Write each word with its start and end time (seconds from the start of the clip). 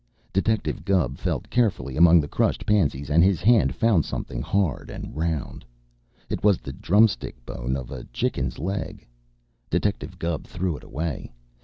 Detective 0.33 0.83
Gubb 0.83 1.19
felt 1.19 1.47
carefully 1.51 1.95
among 1.95 2.21
the 2.21 2.27
crushed 2.27 2.65
pansies, 2.65 3.11
and 3.11 3.23
his 3.23 3.39
hand 3.39 3.75
found 3.75 4.03
something 4.03 4.41
hard 4.41 4.89
and 4.89 5.15
round. 5.15 5.63
It 6.27 6.43
was 6.43 6.57
the 6.57 6.73
drumstick 6.73 7.35
bone 7.45 7.75
of 7.77 7.91
a 7.91 8.05
chicken's 8.05 8.57
leg. 8.57 9.05
Detective 9.69 10.17
Gubb 10.17 10.45
threw 10.45 10.75
it 10.75 10.83
away. 10.83 11.31